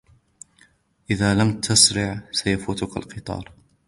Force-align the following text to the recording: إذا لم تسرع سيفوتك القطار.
إذا 1.11 1.35
لم 1.35 1.59
تسرع 1.61 2.21
سيفوتك 2.31 2.97
القطار. 2.97 3.51